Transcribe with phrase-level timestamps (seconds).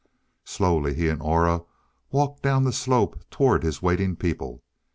[0.45, 1.61] Slowly he and Aura
[2.09, 4.63] walked down the slope toward his waiting people.